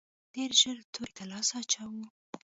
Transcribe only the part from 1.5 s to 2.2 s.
اچوو.